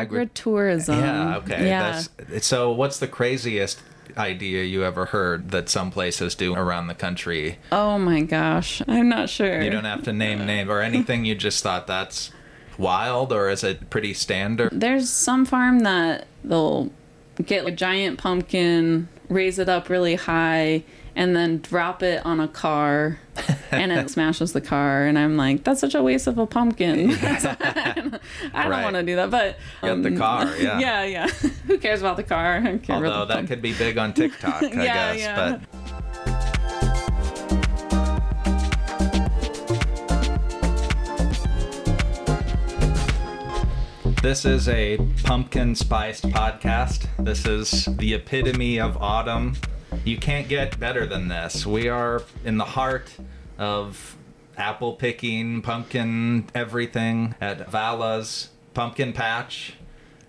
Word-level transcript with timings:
Agri- 0.00 0.26
agritourism. 0.26 1.00
yeah, 1.00 1.36
okay. 1.38 1.66
Yeah. 1.66 2.02
That's, 2.18 2.46
so, 2.46 2.70
what's 2.72 2.98
the 2.98 3.08
craziest 3.08 3.80
idea 4.16 4.64
you 4.64 4.84
ever 4.84 5.06
heard 5.06 5.50
that 5.50 5.68
some 5.68 5.90
places 5.90 6.34
do 6.34 6.54
around 6.54 6.86
the 6.86 6.94
country? 6.94 7.58
oh 7.72 7.98
my 7.98 8.22
gosh, 8.22 8.82
I'm 8.88 9.08
not 9.08 9.28
sure. 9.28 9.60
You 9.60 9.70
don't 9.70 9.84
have 9.84 10.02
to 10.04 10.12
name 10.12 10.44
name 10.54 10.70
or 10.70 10.80
anything. 10.80 11.24
You 11.24 11.34
just 11.34 11.62
thought 11.62 11.86
that's 11.86 12.30
wild, 12.78 13.32
or 13.32 13.48
is 13.48 13.62
it 13.64 13.90
pretty 13.90 14.14
standard? 14.14 14.70
There's 14.72 15.10
some 15.10 15.44
farm 15.44 15.80
that 15.80 16.26
they'll 16.44 16.90
get 17.44 17.66
a 17.66 17.70
giant 17.70 18.18
pumpkin, 18.18 19.08
raise 19.28 19.58
it 19.58 19.68
up 19.68 19.88
really 19.88 20.14
high, 20.16 20.84
and 21.16 21.34
then 21.34 21.58
drop 21.58 22.02
it 22.02 22.24
on 22.24 22.40
a 22.40 22.48
car, 22.48 23.18
and 23.70 23.92
it 23.92 24.10
smashes 24.10 24.52
the 24.52 24.60
car. 24.60 25.04
And 25.06 25.18
I'm 25.18 25.36
like, 25.36 25.64
that's 25.64 25.80
such 25.80 25.94
a 25.94 26.02
waste 26.02 26.26
of 26.26 26.38
a 26.38 26.46
pumpkin. 26.46 27.10
I 27.22 27.94
don't 27.94 28.20
Right. 28.54 28.82
want 28.84 28.96
to 28.96 29.02
do 29.02 29.16
that, 29.16 29.30
but 29.30 29.56
Get 29.82 30.02
the 30.02 30.08
um, 30.10 30.16
car, 30.16 30.46
yeah. 30.58 30.78
yeah, 30.78 31.04
yeah. 31.04 31.26
Who 31.66 31.78
cares 31.78 32.00
about 32.00 32.16
the 32.16 32.22
car? 32.22 32.62
Although 32.90 33.24
that 33.26 33.46
could 33.46 33.62
be 33.62 33.72
big 33.74 33.98
on 33.98 34.12
TikTok, 34.14 34.62
I 34.62 34.66
Yeah, 34.84 35.14
guess. 35.14 35.18
yeah. 35.20 35.58
But 35.58 36.68
This 44.22 44.44
is 44.44 44.68
a 44.68 44.98
pumpkin 45.22 45.74
spiced 45.74 46.24
podcast. 46.24 47.06
This 47.18 47.46
is 47.46 47.84
the 47.96 48.14
epitome 48.14 48.78
of 48.80 48.96
autumn. 48.98 49.54
You 50.04 50.16
can't 50.18 50.48
get 50.48 50.78
better 50.78 51.06
than 51.06 51.28
this. 51.28 51.66
We 51.66 51.88
are 51.88 52.22
in 52.44 52.58
the 52.58 52.64
heart 52.64 53.10
of 53.58 54.16
apple 54.56 54.94
picking, 54.94 55.62
pumpkin 55.62 56.48
everything 56.54 57.34
at 57.40 57.70
Vala's 57.70 58.48
Pumpkin 58.74 59.12
Patch 59.12 59.74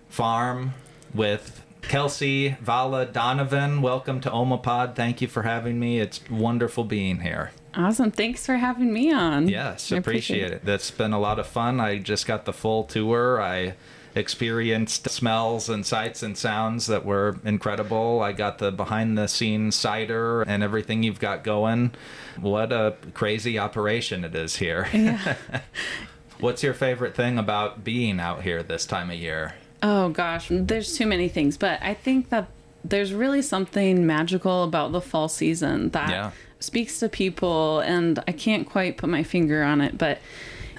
Farm 0.08 0.74
with 1.14 1.64
Kelsey 1.82 2.56
Vala 2.60 3.06
Donovan. 3.06 3.82
Welcome 3.82 4.20
to 4.22 4.30
Omapod. 4.30 4.94
Thank 4.94 5.20
you 5.20 5.28
for 5.28 5.42
having 5.42 5.80
me. 5.80 6.00
It's 6.00 6.20
wonderful 6.30 6.84
being 6.84 7.20
here. 7.20 7.52
Awesome. 7.74 8.10
Thanks 8.10 8.44
for 8.46 8.56
having 8.56 8.92
me 8.92 9.12
on. 9.12 9.48
Yes, 9.48 9.92
I 9.92 9.96
appreciate 9.96 10.50
it. 10.50 10.64
That's 10.64 10.90
been 10.90 11.12
a 11.12 11.20
lot 11.20 11.38
of 11.38 11.46
fun. 11.46 11.80
I 11.80 11.98
just 11.98 12.26
got 12.26 12.44
the 12.44 12.52
full 12.52 12.84
tour. 12.84 13.40
I 13.40 13.74
experienced 14.14 15.08
smells 15.10 15.68
and 15.68 15.84
sights 15.86 16.22
and 16.22 16.36
sounds 16.36 16.86
that 16.86 17.04
were 17.04 17.38
incredible. 17.44 18.20
I 18.20 18.32
got 18.32 18.58
the 18.58 18.70
behind 18.72 19.16
the 19.16 19.26
scenes 19.28 19.74
cider 19.76 20.42
and 20.42 20.62
everything 20.62 21.02
you've 21.02 21.20
got 21.20 21.44
going. 21.44 21.92
What 22.40 22.72
a 22.72 22.96
crazy 23.14 23.58
operation 23.58 24.24
it 24.24 24.34
is 24.34 24.56
here. 24.56 24.88
Yeah. 24.92 25.36
What's 26.40 26.62
your 26.62 26.74
favorite 26.74 27.14
thing 27.14 27.38
about 27.38 27.84
being 27.84 28.18
out 28.18 28.42
here 28.42 28.62
this 28.62 28.86
time 28.86 29.10
of 29.10 29.16
year? 29.16 29.54
Oh 29.82 30.08
gosh, 30.08 30.48
there's 30.50 30.96
too 30.96 31.06
many 31.06 31.28
things, 31.28 31.56
but 31.56 31.78
I 31.82 31.94
think 31.94 32.30
that 32.30 32.48
there's 32.82 33.12
really 33.12 33.42
something 33.42 34.06
magical 34.06 34.64
about 34.64 34.92
the 34.92 35.00
fall 35.02 35.28
season 35.28 35.90
that 35.90 36.08
Yeah. 36.10 36.30
speaks 36.58 36.98
to 37.00 37.08
people 37.10 37.80
and 37.80 38.22
I 38.26 38.32
can't 38.32 38.66
quite 38.68 38.96
put 38.96 39.10
my 39.10 39.22
finger 39.22 39.62
on 39.62 39.80
it, 39.82 39.98
but 39.98 40.18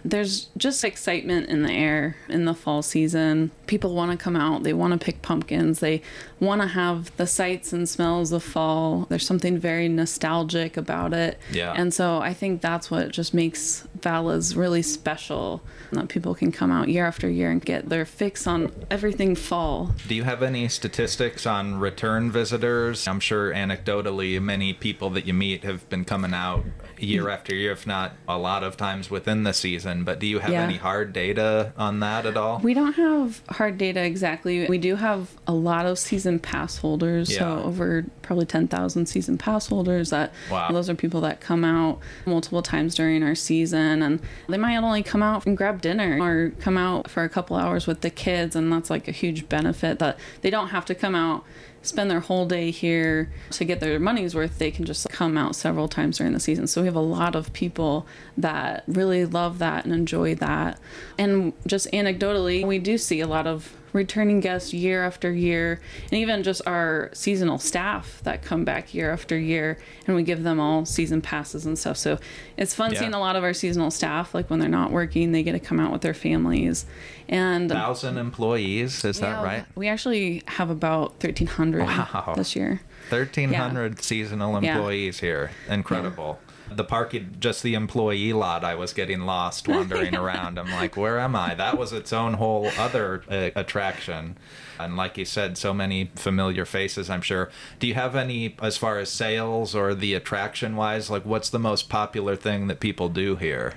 there's 0.04 0.48
just 0.58 0.84
excitement 0.84 1.50
in 1.50 1.64
the 1.64 1.72
air 1.72 2.16
in 2.28 2.46
the 2.46 2.54
fall 2.54 2.82
season. 2.82 3.52
People 3.68 3.94
want 3.94 4.12
to 4.12 4.18
come 4.18 4.36
out, 4.36 4.64
they 4.64 4.74
want 4.74 4.94
to 4.94 5.04
pick 5.04 5.22
pumpkins, 5.22 5.80
they 5.80 6.02
want 6.40 6.62
to 6.62 6.68
have 6.68 7.16
the 7.18 7.28
sights 7.28 7.72
and 7.74 7.88
smells 7.88 8.32
of 8.32 8.44
fall. 8.44 9.06
There's 9.10 9.26
something 9.26 9.58
very 9.58 9.88
nostalgic 9.88 10.78
about 10.78 11.14
it. 11.14 11.38
Yeah. 11.52 11.74
And 11.76 11.94
so 11.94 12.20
I 12.20 12.34
think 12.34 12.62
that's 12.62 12.90
what 12.90 13.12
just 13.12 13.34
makes 13.34 13.88
Vala's 14.02 14.56
really 14.56 14.82
special 14.82 15.62
that 15.92 16.08
people 16.10 16.34
can 16.34 16.52
come 16.52 16.72
out 16.72 16.88
year 16.88 17.06
after 17.06 17.30
year 17.30 17.52
and 17.52 17.64
get 17.64 17.90
their 17.90 18.06
fix 18.06 18.48
on 18.48 18.72
everything 18.90 19.36
fall. 19.36 19.92
Do 20.08 20.16
you 20.16 20.24
have 20.24 20.42
any 20.42 20.68
statistics 20.70 21.46
on 21.46 21.80
return 21.80 22.32
visitors? 22.32 23.08
I'm 23.08 23.20
sure 23.20 23.54
anecdotally, 23.54 24.42
many 24.42 24.74
people 24.74 25.10
that 25.12 25.26
you 25.26 25.34
meet 25.34 25.64
have 25.64 25.88
been 25.90 26.06
coming 26.06 26.34
out 26.34 26.64
year 26.98 27.25
mm. 27.25 27.34
after 27.34 27.53
year, 27.56 27.72
if 27.72 27.86
not 27.88 28.14
a 28.28 28.38
lot 28.38 28.64
of 28.64 28.78
times 28.78 29.09
within 29.09 29.44
the 29.44 29.53
season. 29.53 30.04
But 30.04 30.20
do 30.20 30.28
you 30.28 30.40
have 30.40 30.52
Yeah. 30.52 30.64
any 30.64 30.78
hard 30.78 31.14
data 31.14 31.74
on 31.78 32.00
that 32.00 32.25
at 32.25 32.38
all? 32.38 32.59
We 32.64 32.74
don't 32.74 32.94
have 32.94 33.42
hard 33.50 33.78
data 33.78 34.02
exactly. 34.02 34.66
We 34.68 34.78
do 34.78 34.96
have 34.96 35.30
a 35.48 35.54
lot 35.54 35.86
of 35.86 35.98
season 36.00 36.40
pass 36.40 36.78
holders, 36.78 37.31
Yeah. 37.31 37.40
so 37.40 37.64
over 37.64 38.06
probably 38.22 38.46
10,000 38.46 39.08
season 39.08 39.38
pass 39.38 39.68
holders 39.68 40.12
that 40.12 40.31
Wow. 40.50 40.70
those 40.72 40.90
are 40.90 40.96
people 40.96 41.22
that 41.22 41.42
come 41.42 41.66
out 41.66 42.00
multiple 42.25 42.62
times 42.62 42.96
during 42.96 43.24
our 43.24 43.36
season 43.36 43.91
and 44.00 44.22
they 44.47 44.57
might 44.57 44.78
only 44.78 45.02
come 45.02 45.24
out 45.24 45.46
and 45.46 45.57
grab 45.57 45.81
dinner 45.81 46.19
or 46.22 46.52
come 46.59 46.78
out 46.78 47.09
for 47.09 47.24
a 47.24 47.29
couple 47.29 47.56
hours 47.56 47.88
with 47.88 48.02
the 48.02 48.09
kids 48.09 48.56
and 48.56 48.72
that's 48.72 48.90
like 48.90 49.07
a 49.07 49.12
huge 49.12 49.50
benefit 49.50 49.97
that 50.00 50.19
they 50.41 50.50
don't 50.50 50.69
have 50.69 50.85
to 50.85 50.94
come 50.94 51.16
out 51.16 51.44
spend 51.81 52.12
their 52.12 52.19
whole 52.19 52.46
day 52.46 52.72
here 52.72 53.31
to 53.50 53.66
get 53.66 53.80
their 53.80 54.00
money's 54.00 54.35
worth. 54.35 54.59
They 54.59 54.72
can 54.72 54.85
just 54.85 55.09
come 55.09 55.38
out 55.38 55.56
several 55.56 55.88
times 55.88 56.18
during 56.18 56.34
the 56.34 56.40
season. 56.40 56.68
So 56.68 56.81
we 56.81 56.88
have 56.88 56.96
a 56.96 57.00
lot 57.00 57.35
of 57.35 57.51
people 57.53 58.06
that 58.38 58.84
really 58.88 59.25
love 59.25 59.59
that 59.59 59.85
and 59.85 59.94
enjoy 59.94 60.35
that. 60.35 60.80
And 61.18 61.53
just 61.66 61.91
anecdotally 61.91 62.66
we 62.66 62.80
do 62.80 62.97
see 62.97 63.19
a 63.19 63.28
lot 63.28 63.47
of 63.47 63.75
returning 63.94 64.40
guests 64.40 64.74
year 64.74 65.03
after 65.03 65.31
year 65.31 65.79
and 66.06 66.13
even 66.13 66.44
just 66.44 66.62
our 66.66 67.09
seasonal 67.13 67.57
staff 67.57 68.22
that 68.24 68.41
come 68.41 68.63
back 68.63 68.94
year 68.94 69.12
after 69.12 69.38
year 69.38 69.78
and 70.07 70.16
we 70.16 70.24
give 70.24 70.44
them 70.44 70.59
all 70.59 70.85
season 70.85 71.22
passes 71.22 71.66
and 71.66 71.78
stuff 71.78 71.97
so 71.97 72.18
it's 72.57 72.74
fun 72.74 72.94
Yeah. 72.94 73.00
seeing 73.00 73.13
a 73.13 73.19
lot 73.19 73.35
of 73.35 73.44
our 73.44 73.53
seasonal 73.53 73.91
staff 73.91 74.34
like 74.34 74.50
when 74.50 74.59
they're 74.59 74.69
not 74.69 74.91
working 74.91 75.31
they 75.31 75.44
get 75.44 75.51
to 75.53 75.59
come 75.59 75.80
out 75.80 75.91
with 75.91 76.01
their 76.01 76.13
families 76.13 76.85
and 77.30 77.69
Thousand 77.69 78.18
employees, 78.18 79.06
is 79.06 79.19
that 79.22 79.41
right? 79.44 79.66
we 79.75 79.88
actually 79.88 80.44
have 80.47 80.69
about 80.69 81.12
1300 81.24 81.84
Wow. 81.85 82.34
this 82.35 82.56
year 82.56 82.81
1,300 83.09 84.01
seasonal 84.01 84.62
Yeah. 84.63 84.75
employees 84.75 85.19
here. 85.19 85.51
Incredible. 85.69 86.40
The 86.76 86.84
parking, 86.84 87.36
just 87.40 87.64
the 87.64 87.74
employee 87.74 88.34
lot, 88.34 88.64
I 88.64 88.76
was 88.76 88.94
getting 88.94 89.22
lost 89.22 89.68
wandering 89.68 90.16
around. 90.24 90.59
I'm 90.59 90.72
like, 90.72 90.96
where 90.98 91.20
am 91.20 91.36
I? 91.36 91.56
That 91.56 91.78
was 91.78 91.94
its 91.94 92.14
own 92.14 92.36
whole 92.36 92.72
other 92.78 93.24
uh, 93.30 93.50
attraction. 93.56 94.38
And 94.80 94.98
like 94.98 95.18
you 95.18 95.26
said, 95.26 95.58
so 95.58 95.74
many 95.74 96.12
familiar 96.16 96.66
faces, 96.66 97.10
I'm 97.10 97.22
sure. 97.22 97.50
Do 97.80 97.88
you 97.88 97.94
have 97.94 98.16
any, 98.16 98.56
as 98.62 98.78
far 98.78 98.98
as 99.00 99.10
sales 99.10 99.76
or 99.76 99.94
the 99.94 100.14
attraction 100.14 100.76
wise, 100.76 101.10
like 101.10 101.26
what's 101.26 101.50
the 101.50 101.60
most 101.60 101.90
popular 101.90 102.36
thing 102.36 102.68
that 102.68 102.80
people 102.80 103.10
do 103.10 103.36
here? 103.36 103.74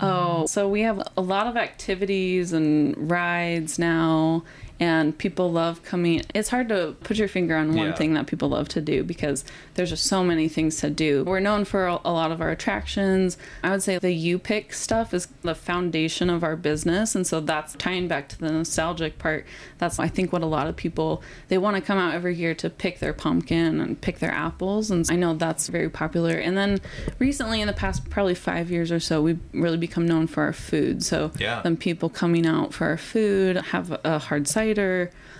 Oh, 0.00 0.46
so 0.46 0.68
we 0.68 0.80
have 0.80 1.00
a 1.16 1.20
lot 1.20 1.46
of 1.46 1.56
activities 1.56 2.52
and 2.52 3.10
rides 3.10 3.78
now, 3.78 4.42
and 4.80 5.16
people 5.18 5.52
love 5.52 5.82
coming. 5.84 6.22
It's 6.34 6.48
hard 6.48 6.70
to 6.70 6.96
put 7.04 7.18
your 7.18 7.28
finger 7.28 7.54
on 7.54 7.74
one 7.74 7.88
Yeah. 7.88 7.94
thing 7.94 8.14
that 8.14 8.26
people 8.26 8.48
love 8.48 8.66
to 8.70 8.80
do 8.80 9.04
because 9.04 9.44
there's 9.74 9.90
just 9.90 10.06
so 10.06 10.24
many 10.24 10.48
things 10.48 10.76
to 10.80 10.88
do. 10.88 11.22
We're 11.24 11.38
known 11.40 11.66
for 11.66 11.86
a 11.86 11.96
lot 12.10 12.32
of 12.32 12.40
our 12.40 12.48
attractions. 12.50 13.36
I 13.62 13.70
would 13.70 13.82
say 13.82 13.98
the 13.98 14.12
U 14.12 14.38
pick 14.38 14.72
stuff 14.72 15.12
is 15.12 15.28
the 15.42 15.54
foundation 15.54 16.30
of 16.30 16.42
our 16.42 16.56
business, 16.56 17.14
and 17.14 17.26
so 17.26 17.40
that's 17.40 17.74
tying 17.74 18.08
back 18.08 18.28
to 18.30 18.38
the 18.38 18.50
nostalgic 18.50 19.18
part. 19.18 19.44
That's 19.78 19.98
I 19.98 20.08
think 20.08 20.32
what 20.32 20.40
a 20.42 20.46
lot 20.46 20.66
of 20.66 20.76
people 20.76 21.22
they 21.48 21.58
want 21.58 21.76
to 21.76 21.82
come 21.82 21.98
out 21.98 22.14
every 22.14 22.34
year 22.34 22.54
to 22.54 22.70
pick 22.70 23.00
their 23.00 23.12
pumpkin 23.12 23.80
and 23.80 24.00
pick 24.00 24.18
their 24.18 24.32
apples, 24.32 24.90
and 24.90 25.06
I 25.10 25.16
know 25.16 25.34
that's 25.34 25.68
very 25.68 25.90
popular. 25.90 26.36
And 26.36 26.56
then 26.56 26.80
recently, 27.18 27.60
in 27.60 27.66
the 27.66 27.72
past 27.74 28.08
probably 28.08 28.34
five 28.34 28.70
years 28.70 28.90
or 28.90 29.00
so, 29.00 29.20
we've 29.20 29.40
really 29.52 29.76
become 29.76 30.06
known 30.06 30.26
for 30.26 30.42
our 30.44 30.52
food. 30.54 31.02
So 31.04 31.32
Yeah. 31.38 31.60
then 31.62 31.76
people 31.76 32.08
coming 32.08 32.46
out 32.46 32.72
for 32.72 32.86
our 32.86 32.96
food, 32.96 33.56
have 33.58 33.98
a 34.04 34.18
hard 34.18 34.48
cider. 34.48 34.69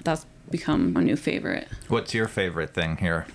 That's 0.05 0.27
become 0.51 0.97
a 0.97 1.01
new 1.01 1.17
favorite 1.17 1.69
What's 1.89 2.13
your 2.15 2.27
favorite 2.29 2.75
thing 2.75 2.97
here? 2.97 3.27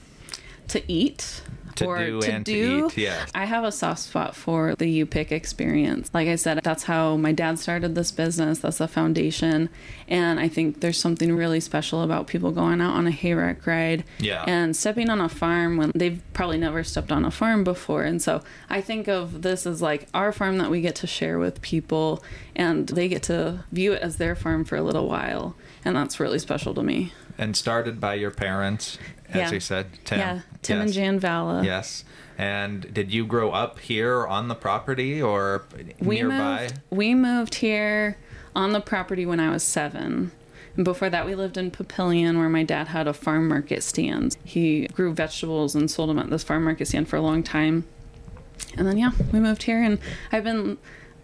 to 0.70 0.82
eat. 0.92 1.42
To 1.76 1.86
or 1.88 1.98
do 1.98 2.22
to 2.22 2.32
and 2.32 2.46
to 2.46 2.52
do. 2.54 2.88
eat, 2.88 2.98
yes. 2.98 3.30
I 3.36 3.44
have 3.44 3.66
a 3.66 3.72
soft 3.72 4.00
spot 4.00 4.34
for 4.34 4.76
the 4.76 4.88
U 4.90 5.06
pick 5.06 5.34
experience. 5.34 6.10
Like 6.14 6.30
I 6.30 6.36
said, 6.38 6.62
that's 6.64 6.84
how 6.84 7.18
my 7.18 7.34
dad 7.34 7.60
started 7.60 7.96
this 7.96 8.12
business. 8.12 8.60
That's 8.60 8.78
the 8.78 8.88
foundation. 8.88 9.68
And 10.08 10.40
I 10.40 10.48
think 10.48 10.80
there's 10.80 10.98
something 10.98 11.36
really 11.36 11.60
special 11.60 12.02
about 12.02 12.28
people 12.28 12.52
going 12.52 12.80
out 12.80 12.94
on 12.94 13.08
a 13.08 13.12
hayrack 13.12 13.66
ride 13.68 14.06
Yeah. 14.20 14.46
and 14.48 14.74
stepping 14.74 15.10
on 15.10 15.20
a 15.20 15.28
farm 15.28 15.76
when 15.76 15.92
they've 15.94 16.22
probably 16.34 16.58
never 16.58 16.82
stepped 16.82 17.12
on 17.12 17.26
a 17.26 17.32
farm 17.32 17.66
before. 17.66 18.04
And 18.04 18.22
so 18.22 18.42
I 18.70 18.80
think 18.80 19.10
of 19.10 19.42
this 19.42 19.68
as 19.68 19.82
like 19.82 20.08
our 20.14 20.32
farm 20.32 20.58
that 20.60 20.72
we 20.72 20.80
get 20.80 20.96
to 20.96 21.08
share 21.08 21.38
with 21.40 21.62
people 21.62 22.24
and 22.56 22.88
they 22.90 23.08
get 23.08 23.24
to 23.24 23.64
view 23.72 23.94
it 23.94 24.02
as 24.02 24.18
their 24.18 24.36
farm 24.36 24.64
for 24.66 24.76
a 24.76 24.82
little 24.82 25.08
while. 25.08 25.56
And 25.84 25.96
that's 25.96 26.20
really 26.20 26.40
special 26.40 26.74
to 26.76 26.84
me. 26.84 27.14
And 27.38 27.56
started 27.56 28.00
by 28.00 28.14
your 28.16 28.32
parents, 28.32 28.98
as 29.30 29.36
Yeah. 29.36 29.52
you 29.52 29.60
said, 29.60 29.88
Tim. 30.06 30.20
yeah, 30.20 30.40
Tim 30.62 30.82
and 30.82 30.94
Jan 30.94 31.20
Vala. 31.20 31.64
Yes. 31.64 32.04
And 32.38 32.94
did 32.94 33.14
you 33.14 33.26
grow 33.26 33.52
up 33.52 33.80
here 33.80 34.26
on 34.26 34.48
the 34.48 34.56
property 34.56 35.22
or 35.22 35.64
we 36.00 36.16
nearby? 36.16 36.62
Moved, 36.64 36.80
we 36.90 37.16
moved 37.16 37.56
here 37.56 38.18
on 38.56 38.72
the 38.74 38.82
property 38.82 39.26
when 39.26 39.40
I 39.40 39.50
was 39.52 39.64
seven. 39.64 40.32
And 40.76 40.84
before 40.84 41.10
that, 41.10 41.26
we 41.26 41.36
lived 41.36 41.58
in 41.58 41.72
Papillion, 41.72 42.38
where 42.38 42.50
my 42.50 42.64
dad 42.64 42.90
had 42.90 43.08
a 43.08 43.14
farm 43.14 43.48
market 43.48 43.82
stand. 43.84 44.36
He 44.44 44.88
grew 44.88 45.14
vegetables 45.14 45.74
and 45.76 45.90
sold 45.90 46.10
them 46.10 46.20
at 46.20 46.30
this 46.30 46.44
farm 46.44 46.66
market 46.66 46.88
stand 46.90 47.08
for 47.08 47.16
a 47.16 47.22
long 47.22 47.44
time. 47.44 47.86
And 48.78 48.86
then, 48.86 48.98
yeah, 48.98 49.12
we 49.32 49.40
moved 49.40 49.64
here, 49.64 49.82
and 49.82 50.00
I've 50.34 50.44
been 50.44 50.78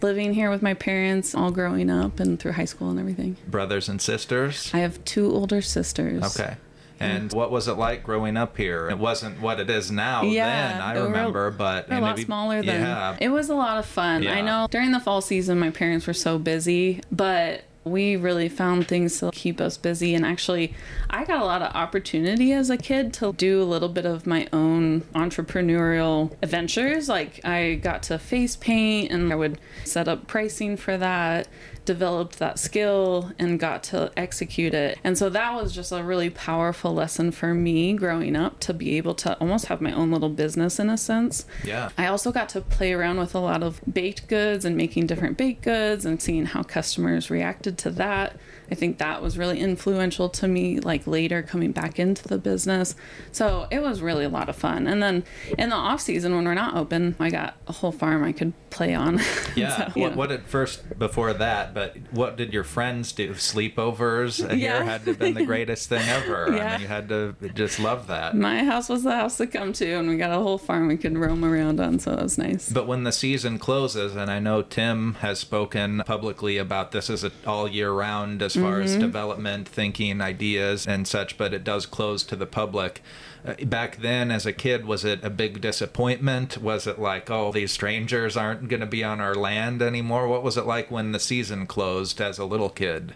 living 0.03 0.33
here 0.33 0.49
with 0.49 0.61
my 0.61 0.73
parents 0.73 1.33
all 1.35 1.51
growing 1.51 1.89
up 1.89 2.19
and 2.19 2.39
through 2.39 2.53
high 2.53 2.65
school 2.65 2.89
and 2.89 2.99
everything. 2.99 3.37
Brothers 3.47 3.89
and 3.89 4.01
sisters? 4.01 4.69
I 4.73 4.79
have 4.79 5.03
two 5.05 5.31
older 5.31 5.61
sisters. 5.61 6.23
Okay. 6.37 6.55
And 6.99 7.33
what 7.33 7.49
was 7.49 7.67
it 7.67 7.73
like 7.73 8.03
growing 8.03 8.37
up 8.37 8.57
here? 8.57 8.87
It 8.87 8.99
wasn't 8.99 9.41
what 9.41 9.59
it 9.59 9.71
is 9.71 9.89
now 9.91 10.21
Yeah, 10.21 10.45
then, 10.73 10.81
I 10.81 10.93
they 10.93 10.99
were- 11.01 11.07
remember, 11.07 11.49
but 11.49 11.89
a 11.89 11.99
lot 11.99 12.15
maybe- 12.15 12.25
smaller 12.25 12.61
than 12.61 12.81
yeah. 12.81 13.17
it 13.19 13.29
was 13.29 13.49
a 13.49 13.55
lot 13.55 13.79
of 13.79 13.87
fun. 13.87 14.21
Yeah. 14.21 14.33
I 14.35 14.41
know 14.41 14.67
during 14.69 14.91
the 14.91 14.99
fall 14.99 15.21
season 15.21 15.59
my 15.59 15.71
parents 15.71 16.05
were 16.05 16.13
so 16.13 16.37
busy, 16.37 17.01
but 17.11 17.63
we 17.83 18.15
really 18.15 18.47
found 18.47 18.87
things 18.87 19.19
to 19.19 19.31
keep 19.31 19.59
us 19.59 19.77
busy 19.77 20.13
and 20.13 20.25
actually 20.25 20.73
I 21.09 21.25
got 21.25 21.41
a 21.41 21.45
lot 21.45 21.61
of 21.61 21.75
opportunity 21.75 22.53
as 22.53 22.69
a 22.69 22.77
kid 22.77 23.13
to 23.15 23.33
do 23.33 23.61
a 23.61 23.65
little 23.65 23.89
bit 23.89 24.05
of 24.05 24.27
my 24.27 24.47
own 24.53 25.01
entrepreneurial 25.15 26.31
adventures. 26.41 27.09
Like 27.09 27.43
I 27.43 27.75
got 27.75 28.03
to 28.03 28.19
face 28.19 28.55
paint 28.55 29.11
and 29.11 29.31
I 29.31 29.35
would 29.35 29.59
set 29.83 30.07
up 30.07 30.27
pricing 30.27 30.77
for 30.77 30.97
that 30.97 31.47
developed 31.85 32.39
that 32.39 32.59
skill 32.59 33.31
and 33.39 33.59
got 33.59 33.83
to 33.83 34.11
execute 34.15 34.73
it. 34.73 34.97
And 35.03 35.17
so 35.17 35.29
that 35.29 35.53
was 35.55 35.73
just 35.73 35.91
a 35.91 36.03
really 36.03 36.29
powerful 36.29 36.93
lesson 36.93 37.31
for 37.31 37.53
me 37.53 37.93
growing 37.93 38.35
up 38.35 38.59
to 38.61 38.73
be 38.73 38.97
able 38.97 39.15
to 39.15 39.37
almost 39.39 39.65
have 39.65 39.81
my 39.81 39.91
own 39.91 40.11
little 40.11 40.29
business 40.29 40.79
in 40.79 40.89
a 40.89 40.97
sense. 40.97 41.45
Yeah. 41.63 41.89
I 41.97 42.07
also 42.07 42.31
got 42.31 42.49
to 42.49 42.61
play 42.61 42.93
around 42.93 43.17
with 43.17 43.33
a 43.33 43.39
lot 43.39 43.63
of 43.63 43.81
baked 43.91 44.27
goods 44.27 44.65
and 44.65 44.77
making 44.77 45.07
different 45.07 45.37
baked 45.37 45.63
goods 45.63 46.05
and 46.05 46.21
seeing 46.21 46.45
how 46.45 46.63
customers 46.63 47.29
reacted 47.29 47.77
to 47.79 47.89
that. 47.91 48.37
I 48.71 48.75
think 48.75 48.99
that 48.99 49.21
was 49.21 49.37
really 49.37 49.59
influential 49.59 50.29
to 50.29 50.47
me, 50.47 50.79
like 50.79 51.05
later 51.05 51.43
coming 51.43 51.73
back 51.73 51.99
into 51.99 52.25
the 52.25 52.37
business. 52.37 52.95
So 53.33 53.67
it 53.69 53.81
was 53.81 54.01
really 54.01 54.23
a 54.23 54.29
lot 54.29 54.47
of 54.47 54.55
fun. 54.55 54.87
And 54.87 55.03
then 55.03 55.25
in 55.57 55.69
the 55.69 55.75
off 55.75 55.99
season, 55.99 56.33
when 56.33 56.45
we're 56.45 56.53
not 56.53 56.75
open, 56.75 57.17
I 57.19 57.29
got 57.29 57.57
a 57.67 57.73
whole 57.73 57.91
farm 57.91 58.23
I 58.23 58.31
could 58.31 58.53
play 58.69 58.95
on. 58.95 59.19
Yeah. 59.53 59.91
So, 59.91 59.99
what, 59.99 60.11
know. 60.11 60.17
what 60.17 60.31
at 60.31 60.47
first 60.47 60.97
before 60.97 61.33
that, 61.33 61.70
but 61.73 61.95
what 62.11 62.37
did 62.37 62.53
your 62.53 62.63
friends 62.63 63.11
do? 63.11 63.33
Sleepovers 63.33 64.47
here 64.49 64.57
Yeah. 64.57 64.83
had 64.83 65.05
to 65.05 65.11
have 65.11 65.19
been 65.19 65.33
the 65.33 65.45
greatest 65.45 65.89
thing 65.89 66.07
ever. 66.07 66.47
I 66.47 66.71
mean, 66.73 66.81
you 66.81 66.87
had 66.87 67.09
to 67.09 67.35
just 67.53 67.79
love 67.79 68.07
that. 68.07 68.35
My 68.35 68.63
house 68.63 68.89
was 68.89 69.03
the 69.03 69.11
house 69.15 69.37
to 69.37 69.47
come 69.47 69.73
to, 69.73 69.85
and 69.93 70.09
we 70.09 70.17
got 70.17 70.31
a 70.31 70.41
whole 70.41 70.57
farm 70.57 70.87
we 70.87 70.97
could 70.97 71.17
roam 71.17 71.43
around 71.45 71.79
on, 71.79 71.99
so 71.99 72.11
that 72.11 72.23
was 72.23 72.37
nice. 72.37 72.69
But 72.69 72.87
when 72.87 73.03
the 73.03 73.11
season 73.11 73.59
closes, 73.59 74.15
and 74.15 74.29
I 74.31 74.39
know 74.39 74.61
Tim 74.61 75.15
has 75.15 75.39
spoken 75.39 76.01
publicly 76.05 76.57
about 76.57 76.91
this 76.91 77.09
as 77.09 77.23
a 77.23 77.31
all 77.45 77.67
year 77.67 77.91
round 77.91 78.41
as 78.41 78.55
far 78.55 78.71
Mm-hmm. 78.71 78.81
as 78.83 78.95
development, 78.97 79.67
thinking, 79.67 80.21
ideas, 80.21 80.87
and 80.87 81.07
such, 81.07 81.37
but 81.37 81.53
it 81.53 81.63
does 81.63 81.85
close 81.85 82.23
to 82.23 82.35
the 82.35 82.45
public. 82.45 83.01
Uh, 83.45 83.55
back 83.65 83.97
then, 83.97 84.29
as 84.31 84.45
a 84.45 84.53
kid, 84.53 84.85
was 84.85 85.03
it 85.03 85.23
a 85.23 85.29
big 85.29 85.61
disappointment? 85.61 86.57
Was 86.59 86.85
it 86.85 86.99
like, 86.99 87.29
oh, 87.31 87.51
these 87.51 87.71
strangers 87.71 88.37
aren't 88.37 88.67
going 88.67 88.81
to 88.81 88.85
be 88.85 89.03
on 89.03 89.19
our 89.19 89.33
land 89.33 89.81
anymore? 89.81 90.27
What 90.27 90.43
was 90.43 90.57
it 90.57 90.65
like 90.65 90.91
when 90.91 91.11
the 91.11 91.19
season 91.19 91.65
closed 91.65 92.21
as 92.21 92.37
a 92.37 92.45
little 92.45 92.69
kid? 92.69 93.15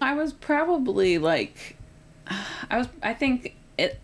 I 0.00 0.14
was 0.14 0.32
probably 0.32 1.18
like, 1.18 1.76
I 2.70 2.78
was. 2.78 2.88
I 3.02 3.12
think 3.14 3.54
it. 3.78 4.00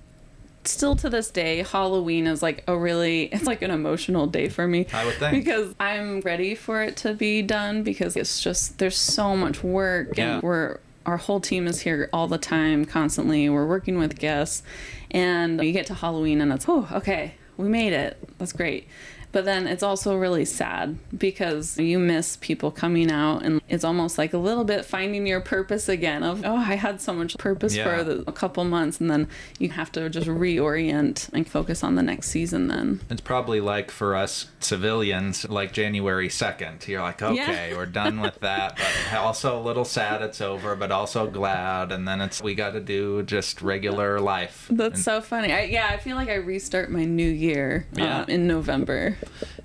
Still 0.64 0.94
to 0.96 1.08
this 1.08 1.31
day, 1.31 1.62
Halloween 1.62 2.26
is 2.26 2.42
like 2.42 2.62
a 2.69 2.76
really, 2.76 3.22
it's 3.32 3.44
like 3.44 3.62
an 3.62 3.70
emotional 3.70 4.26
day 4.26 4.50
for 4.50 4.69
me. 4.69 4.87
I 4.92 5.06
would 5.06 5.14
think. 5.14 5.42
Because 5.42 5.75
I'm 5.81 6.20
ready 6.20 6.54
for 6.54 6.82
it 6.82 6.98
to 6.98 7.14
be 7.14 7.40
done 7.40 7.82
because 7.82 8.14
it's 8.14 8.40
just, 8.42 8.78
there's 8.78 8.96
so 8.98 9.34
much 9.34 9.64
work 9.64 10.19
Yeah. 10.19 10.34
and 10.34 10.42
we're, 10.42 10.76
our 11.06 11.17
whole 11.17 11.41
team 11.41 11.67
is 11.67 11.81
here 11.81 12.08
all 12.12 12.29
the 12.29 12.38
time, 12.38 12.85
constantly. 12.85 13.49
We're 13.49 13.67
working 13.67 13.99
with 13.99 14.19
guests 14.19 14.62
and 15.11 15.62
you 15.62 15.73
get 15.73 15.87
to 15.87 15.94
Halloween 15.94 16.41
and 16.41 16.52
it's, 16.52 16.67
oh, 16.69 16.88
okay, 16.93 17.35
we 17.56 17.69
made 17.69 17.93
it. 17.93 18.19
That's 18.38 18.52
great. 18.52 18.88
But 19.32 19.44
then 19.44 19.66
it's 19.68 19.82
also 19.82 20.16
really 20.16 20.44
sad 20.44 20.98
because 21.16 21.78
you 21.78 21.98
miss 21.98 22.36
people 22.36 22.70
coming 22.70 23.10
out, 23.12 23.44
and 23.44 23.60
it's 23.68 23.84
almost 23.84 24.18
like 24.18 24.32
a 24.32 24.38
little 24.38 24.64
bit 24.64 24.84
finding 24.84 25.26
your 25.26 25.40
purpose 25.40 25.88
again. 25.88 26.22
Of 26.22 26.44
oh, 26.44 26.56
I 26.56 26.74
had 26.74 27.00
so 27.00 27.12
much 27.12 27.36
purpose 27.38 27.76
Yeah. 27.76 27.84
for 27.98 28.04
the, 28.04 28.24
a 28.26 28.32
couple 28.32 28.64
months, 28.64 29.00
and 29.00 29.10
then 29.10 29.28
you 29.58 29.70
have 29.70 29.92
to 29.92 30.10
just 30.10 30.26
reorient 30.26 31.32
and 31.32 31.46
focus 31.48 31.84
on 31.84 31.94
the 31.94 32.02
next 32.02 32.28
season. 32.28 32.68
Then 32.68 33.00
It's 33.08 33.20
probably 33.20 33.60
like 33.60 33.90
for 33.90 34.16
us 34.16 34.46
civilians, 34.58 35.48
like 35.48 35.72
January 35.72 36.28
2nd. 36.28 36.88
You're 36.88 37.02
like, 37.02 37.22
okay, 37.22 37.70
Yeah. 37.70 37.76
we're 37.76 37.86
done 37.86 38.20
with 38.20 38.40
that, 38.40 38.76
but 39.10 39.18
also 39.18 39.58
a 39.58 39.62
little 39.62 39.84
sad 39.84 40.22
it's 40.22 40.40
over, 40.40 40.74
but 40.74 40.90
also 40.90 41.26
glad. 41.28 41.92
And 41.92 42.06
then 42.08 42.20
it's, 42.20 42.42
we 42.42 42.54
got 42.54 42.72
to 42.72 42.80
do 42.80 43.22
just 43.22 43.62
regular 43.62 44.20
life. 44.20 44.66
that's 44.70 44.94
and, 44.94 45.04
so 45.04 45.20
funny. 45.20 45.52
I, 45.52 45.62
yeah, 45.64 45.88
I 45.92 45.98
feel 45.98 46.16
like 46.16 46.28
I 46.28 46.34
restart 46.36 46.90
my 46.90 47.04
new 47.04 47.28
year 47.30 47.86
uh, 47.96 48.00
Yeah. 48.00 48.24
in 48.28 48.46
November. 48.46 49.16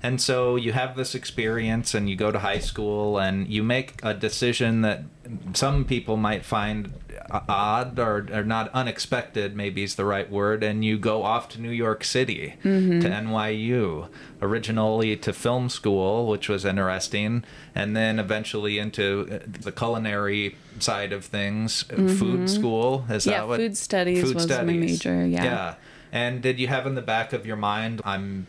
And 0.02 0.20
so 0.20 0.56
you 0.56 0.72
have 0.72 0.96
this 0.96 1.14
experience 1.14 1.94
and 1.94 2.08
you 2.08 2.16
go 2.16 2.30
to 2.30 2.38
high 2.38 2.58
school 2.58 3.18
and 3.18 3.48
you 3.48 3.62
make 3.62 3.98
a 4.02 4.14
decision 4.14 4.82
that 4.82 5.02
some 5.54 5.84
people 5.84 6.16
might 6.16 6.44
find 6.44 6.92
odd 7.48 7.98
or, 7.98 8.28
or 8.32 8.44
not 8.44 8.70
unexpected 8.72 9.56
maybe 9.56 9.82
is 9.82 9.96
the 9.96 10.04
right 10.04 10.30
word 10.30 10.62
and 10.62 10.84
you 10.84 10.96
go 10.96 11.24
off 11.24 11.48
to 11.48 11.60
new 11.60 11.70
york 11.70 12.04
city 12.04 12.54
to 12.62 12.68
nyu 12.68 14.08
originally 14.40 15.16
to 15.16 15.32
film 15.32 15.68
school 15.68 16.26
which 16.28 16.48
was 16.48 16.64
interesting 16.64 17.42
and 17.74 17.96
then 17.96 18.18
eventually 18.20 18.78
into 18.78 19.26
uh, 19.32 19.38
the 19.62 19.72
culinary 19.72 20.56
side 20.78 21.12
of 21.12 21.24
things 21.24 21.84
uh, 21.90 21.96
food 22.14 22.48
school 22.48 23.04
is 23.10 23.26
Yeah, 23.26 23.38
that 23.40 23.48
what 23.48 23.58
food 23.58 23.76
studies 23.76 24.32
was 24.32 24.48
my 24.48 24.62
major, 24.62 25.26
yeah. 25.26 25.44
yeah. 25.44 25.74
And 26.12 26.40
did 26.40 26.58
you 26.60 26.68
have 26.68 26.86
in 26.86 26.94
the 26.94 27.02
back 27.02 27.32
of 27.32 27.44
your 27.44 27.56
mind 27.56 28.00
i'm 28.04 28.46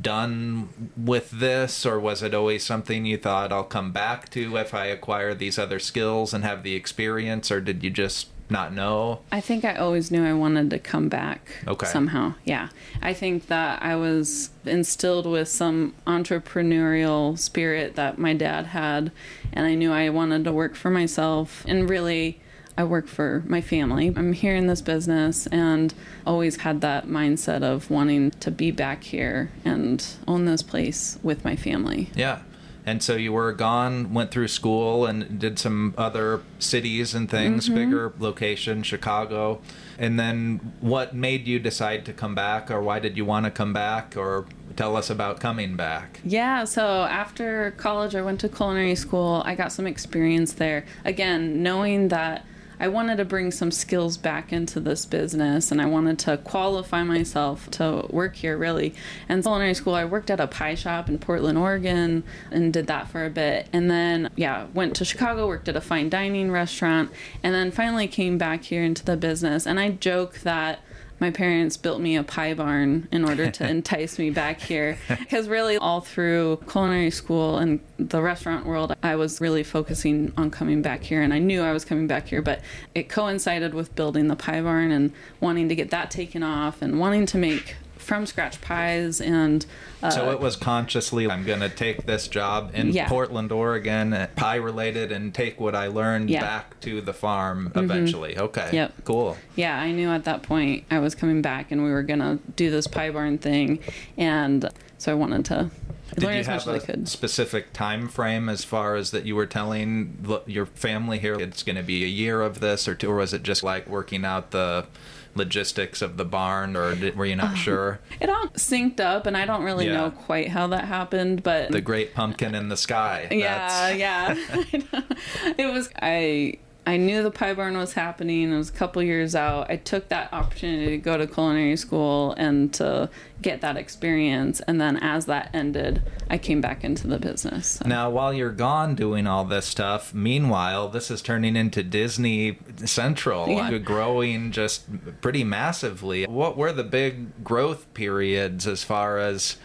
done 0.00 0.90
with 0.96 1.30
this 1.30 1.84
or 1.84 2.00
was 2.00 2.22
it 2.22 2.34
always 2.34 2.64
something 2.64 3.04
you 3.04 3.18
thought 3.18 3.52
I'll 3.52 3.64
come 3.64 3.92
back 3.92 4.30
to 4.30 4.56
if 4.56 4.72
I 4.72 4.86
acquire 4.86 5.34
these 5.34 5.58
other 5.58 5.78
skills 5.78 6.32
and 6.32 6.44
have 6.44 6.62
the 6.62 6.74
experience 6.74 7.50
or 7.50 7.60
did 7.60 7.84
you 7.84 7.90
just 7.90 8.28
not 8.48 8.72
know? 8.74 9.20
I 9.30 9.40
think 9.40 9.64
I 9.64 9.74
always 9.76 10.10
knew 10.10 10.24
I 10.26 10.32
wanted 10.34 10.70
to 10.70 10.78
come 10.78 11.08
back 11.08 11.62
Okay. 11.66 11.86
somehow. 11.86 12.34
Yeah. 12.44 12.68
I 13.00 13.14
think 13.14 13.46
that 13.46 13.82
I 13.82 13.96
was 13.96 14.50
instilled 14.64 15.26
with 15.26 15.48
some 15.48 15.94
entrepreneurial 16.06 17.38
spirit 17.38 17.94
that 17.96 18.18
my 18.18 18.34
dad 18.34 18.66
had, 18.66 19.10
and 19.52 19.66
I 19.66 19.74
knew 19.74 19.92
I 19.92 20.10
wanted 20.10 20.44
to 20.44 20.52
work 20.52 20.74
for 20.74 20.90
myself. 20.90 21.64
And 21.66 21.88
really, 21.88 22.40
I 22.76 22.84
work 22.84 23.06
for 23.06 23.42
my 23.46 23.60
family. 23.60 24.12
I'm 24.16 24.32
here 24.32 24.56
in 24.56 24.66
this 24.66 24.80
business 24.80 25.46
and 25.48 25.92
always 26.26 26.56
had 26.56 26.80
that 26.80 27.06
mindset 27.06 27.62
of 27.62 27.90
wanting 27.90 28.30
to 28.32 28.50
be 28.50 28.70
back 28.70 29.04
here 29.04 29.50
and 29.64 30.04
own 30.26 30.46
this 30.46 30.62
place 30.62 31.18
with 31.22 31.44
my 31.44 31.56
family. 31.56 32.10
Yeah. 32.14 32.40
And 32.84 33.02
so 33.02 33.14
you 33.14 33.32
were 33.32 33.52
gone, 33.52 34.12
went 34.12 34.32
through 34.32 34.48
school 34.48 35.06
and 35.06 35.38
did 35.38 35.58
some 35.58 35.94
other 35.96 36.42
cities 36.58 37.14
and 37.14 37.30
things, 37.30 37.66
mm-hmm. 37.66 37.74
bigger 37.76 38.12
location, 38.18 38.82
Chicago. 38.82 39.60
And 39.98 40.18
then 40.18 40.72
what 40.80 41.14
made 41.14 41.46
you 41.46 41.60
decide 41.60 42.04
to 42.06 42.12
come 42.12 42.34
back 42.34 42.70
or 42.70 42.82
why 42.82 42.98
did 42.98 43.16
you 43.16 43.24
want 43.24 43.44
to 43.44 43.50
come 43.50 43.72
back 43.72 44.16
or 44.16 44.46
tell 44.74 44.96
us 44.96 45.10
about 45.10 45.38
coming 45.38 45.76
back? 45.76 46.20
Yeah, 46.24 46.64
so 46.64 47.02
after 47.02 47.72
college, 47.76 48.16
I 48.16 48.22
went 48.22 48.40
to 48.40 48.48
culinary 48.48 48.96
school. 48.96 49.42
I 49.44 49.54
got 49.54 49.70
some 49.70 49.86
experience 49.86 50.54
there. 50.54 50.84
Again, 51.04 51.62
knowing 51.62 52.08
that 52.08 52.44
I 52.82 52.88
wanted 52.88 53.18
to 53.18 53.24
bring 53.24 53.52
some 53.52 53.70
skills 53.70 54.16
back 54.16 54.52
into 54.52 54.80
this 54.80 55.06
business 55.06 55.70
and 55.70 55.80
I 55.80 55.86
wanted 55.86 56.18
to 56.20 56.38
qualify 56.38 57.04
myself 57.04 57.70
to 57.70 58.06
work 58.10 58.34
here, 58.34 58.58
really. 58.58 58.92
And 59.28 59.40
culinary 59.44 59.74
school, 59.74 59.94
I 59.94 60.04
worked 60.04 60.32
at 60.32 60.40
a 60.40 60.48
pie 60.48 60.74
shop 60.74 61.08
in 61.08 61.20
Portland, 61.20 61.56
Oregon, 61.56 62.24
and 62.50 62.72
did 62.72 62.88
that 62.88 63.06
for 63.06 63.24
a 63.24 63.30
bit. 63.30 63.68
And 63.72 63.88
then, 63.88 64.30
yeah, 64.34 64.66
went 64.74 64.96
to 64.96 65.04
Chicago, 65.04 65.46
worked 65.46 65.68
at 65.68 65.76
a 65.76 65.80
fine 65.80 66.08
dining 66.08 66.50
restaurant, 66.50 67.12
and 67.40 67.54
then 67.54 67.70
finally 67.70 68.08
came 68.08 68.36
back 68.36 68.64
here 68.64 68.82
into 68.82 69.04
the 69.04 69.16
business. 69.16 69.64
And 69.64 69.78
I 69.78 69.90
joke 69.90 70.40
that 70.40 70.80
my 71.22 71.30
parents 71.30 71.76
built 71.76 72.00
me 72.00 72.16
a 72.16 72.24
pie 72.24 72.52
barn 72.52 73.08
in 73.12 73.24
order 73.24 73.48
to 73.48 73.70
entice 73.76 74.18
me 74.18 74.28
back 74.28 74.60
here. 74.60 74.98
Because 75.08 75.48
really 75.48 75.76
all 75.76 76.00
through 76.00 76.60
culinary 76.68 77.12
school 77.12 77.58
and 77.58 77.78
the 77.98 78.20
restaurant 78.20 78.66
world 78.66 78.94
i 79.02 79.14
was 79.14 79.40
really 79.40 79.62
focusing 79.62 80.32
on 80.36 80.50
coming 80.50 80.82
back 80.82 81.02
here 81.02 81.22
and 81.22 81.32
i 81.32 81.38
knew 81.38 81.62
i 81.62 81.72
was 81.72 81.84
coming 81.84 82.06
back 82.06 82.26
here 82.26 82.42
but 82.42 82.60
it 82.94 83.08
coincided 83.08 83.74
with 83.74 83.94
building 83.94 84.26
the 84.26 84.34
pie 84.34 84.60
barn 84.60 84.90
and 84.90 85.12
wanting 85.40 85.68
to 85.68 85.74
get 85.74 85.90
that 85.90 86.10
taken 86.10 86.42
off 86.42 86.82
and 86.82 86.98
wanting 86.98 87.26
to 87.26 87.38
make 87.38 87.76
from 88.02 88.26
scratch 88.26 88.60
pies 88.60 89.20
and 89.20 89.64
uh, 90.02 90.10
So 90.10 90.30
it 90.30 90.40
was 90.40 90.56
consciously, 90.56 91.30
I'm 91.30 91.44
going 91.44 91.60
to 91.60 91.68
take 91.68 92.04
this 92.06 92.28
job 92.28 92.72
in 92.74 92.88
Yeah. 92.92 93.08
Portland, 93.08 93.52
Oregon, 93.52 94.12
uh, 94.12 94.26
pie 94.36 94.56
related, 94.56 95.12
and 95.12 95.32
take 95.32 95.60
what 95.60 95.74
I 95.74 95.86
learned 95.86 96.28
Yeah. 96.30 96.40
Mm-hmm. 96.40 96.46
back 96.48 96.80
to 96.80 97.00
the 97.00 97.12
farm 97.12 97.72
eventually. 97.74 98.36
Okay. 98.38 98.68
Yep. 98.72 98.92
Cool. 99.04 99.36
yeah, 99.56 99.80
I 99.80 99.92
knew 99.92 100.10
at 100.10 100.24
that 100.24 100.42
point 100.42 100.84
I 100.90 100.98
was 100.98 101.14
coming 101.14 101.40
back 101.42 101.70
and 101.70 101.84
we 101.84 101.90
were 101.90 102.02
gonna 102.02 102.38
do 102.56 102.70
this 102.70 102.86
pie 102.86 103.10
barn 103.10 103.38
thing, 103.38 103.78
and 104.18 104.68
so 104.98 105.12
I 105.12 105.14
wanted 105.14 105.44
to 105.46 105.70
Did 106.14 106.24
learned 106.24 106.34
you 106.34 106.40
as 106.40 106.46
have 106.64 106.68
a 106.74 106.80
could. 106.80 107.08
specific 107.08 107.72
time 107.72 108.08
frame 108.08 108.48
as 108.48 108.64
far 108.64 108.96
as 108.96 109.10
that 109.12 109.24
you 109.26 109.34
were 109.36 109.46
telling 109.46 110.42
your 110.46 110.66
family 110.66 111.18
here 111.18 111.34
it's 111.34 111.62
going 111.62 111.76
to 111.76 111.82
be 111.82 112.04
a 112.04 112.08
year 112.08 112.40
of 112.42 112.60
this 112.60 112.86
or 112.88 112.94
two, 112.94 113.10
or 113.10 113.16
was 113.16 113.32
it 113.32 113.42
just 113.42 113.62
like 113.62 113.88
working 113.88 114.24
out 114.24 114.50
the 114.50 114.86
logistics 115.34 116.02
of 116.02 116.16
the 116.16 116.24
barn, 116.24 116.76
or 116.76 116.94
did, 116.94 117.16
were 117.16 117.26
you 117.26 117.36
not 117.36 117.50
um, 117.50 117.54
sure? 117.56 118.00
It 118.20 118.28
all 118.28 118.48
synced 118.48 119.00
up, 119.00 119.26
and 119.26 119.36
I 119.36 119.44
don't 119.46 119.62
really 119.62 119.86
Yeah. 119.86 119.94
know 119.94 120.10
quite 120.10 120.48
how 120.48 120.66
that 120.68 120.84
happened, 120.84 121.42
but 121.42 121.70
The 121.72 121.80
great 121.80 122.14
pumpkin 122.14 122.54
in 122.54 122.68
the 122.68 122.76
sky. 122.76 123.28
yeah, 123.30 123.90
yeah. 123.90 124.34
it 125.58 125.72
was 125.72 125.88
I. 126.00 126.58
I 126.84 126.96
knew 126.96 127.22
the 127.22 127.30
pie 127.30 127.54
barn 127.54 127.76
was 127.76 127.92
happening. 127.92 128.52
It 128.52 128.56
was 128.56 128.68
a 128.68 128.72
couple 128.72 129.02
years 129.04 129.36
out. 129.36 129.70
I 129.70 129.76
took 129.76 130.08
that 130.08 130.32
opportunity 130.32 130.86
to 130.90 130.98
go 130.98 131.16
to 131.16 131.28
culinary 131.28 131.76
school 131.76 132.32
and 132.36 132.74
to 132.74 133.08
get 133.40 133.60
that 133.60 133.76
experience. 133.76 134.60
And 134.66 134.80
then 134.80 134.96
as 134.96 135.26
that 135.26 135.50
ended, 135.54 136.02
I 136.28 136.38
came 136.38 136.60
back 136.60 136.82
into 136.82 137.06
the 137.06 137.20
business. 137.20 137.78
So- 137.80 137.88
Now, 137.88 138.10
while 138.10 138.34
you're 138.34 138.50
gone 138.50 138.96
doing 138.96 139.28
all 139.28 139.44
this 139.44 139.66
stuff, 139.66 140.12
meanwhile, 140.12 140.88
this 140.88 141.08
is 141.08 141.22
turning 141.22 141.54
into 141.54 141.84
Disney 141.84 142.58
Central, 142.84 143.48
Yeah. 143.48 143.78
growing 143.78 144.50
just 144.50 145.20
pretty 145.20 145.44
massively. 145.44 146.24
What 146.26 146.56
were 146.56 146.72
the 146.72 146.84
big 146.84 147.44
growth 147.44 147.94
periods 147.94 148.66
as 148.66 148.82
far 148.82 149.18
as 149.18 149.56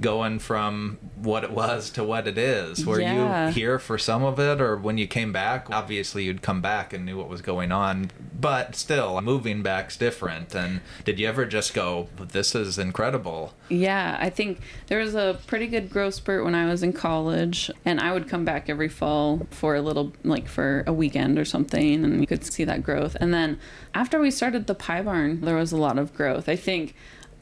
going 0.00 0.38
from 0.38 0.98
what 1.16 1.44
it 1.44 1.50
was 1.52 1.90
to 1.90 2.02
what 2.02 2.26
it 2.26 2.36
is? 2.38 2.84
Were 2.84 3.00
Yeah. 3.00 3.48
you 3.48 3.52
here 3.52 3.78
for 3.78 3.98
some 3.98 4.24
of 4.24 4.38
it, 4.38 4.60
or 4.60 4.76
when 4.76 4.98
you 4.98 5.06
came 5.06 5.32
back? 5.32 5.66
Obviously, 5.70 6.24
you'd 6.24 6.42
come 6.42 6.60
back 6.60 6.92
and 6.92 7.04
knew 7.04 7.16
what 7.16 7.28
was 7.28 7.40
going 7.42 7.70
on, 7.70 8.10
but 8.40 8.74
still, 8.74 9.20
moving 9.20 9.62
back's 9.62 9.96
different. 9.96 10.54
And 10.54 10.80
did 11.04 11.18
you 11.20 11.28
ever 11.28 11.44
just 11.44 11.74
go, 11.74 12.08
"This 12.18 12.54
is 12.54 12.78
incredible"? 12.78 13.54
Yeah, 13.68 14.16
I 14.20 14.30
think 14.30 14.60
there 14.88 14.98
was 14.98 15.14
a 15.14 15.38
pretty 15.46 15.66
good 15.68 15.90
growth 15.90 16.14
spurt 16.14 16.44
when 16.44 16.54
I 16.54 16.66
was 16.66 16.82
in 16.82 16.92
college, 16.92 17.70
and 17.84 18.00
I 18.00 18.12
would 18.12 18.28
come 18.28 18.44
back 18.44 18.68
every 18.68 18.88
fall 18.88 19.46
for 19.50 19.74
a 19.76 19.80
little, 19.82 20.12
like 20.24 20.48
for 20.48 20.82
a 20.86 20.92
weekend 20.92 21.38
or 21.38 21.44
something, 21.44 22.04
and 22.04 22.20
you 22.20 22.26
could 22.26 22.44
see 22.44 22.64
that 22.64 22.82
growth. 22.82 23.16
And 23.20 23.32
then 23.32 23.58
after 23.94 24.18
we 24.20 24.30
started 24.30 24.66
the 24.66 24.74
Pie 24.74 25.02
Barn, 25.02 25.40
there 25.42 25.56
was 25.56 25.70
a 25.72 25.76
lot 25.76 25.98
of 25.98 26.12
growth. 26.14 26.48
I 26.48 26.56
think 26.56 26.94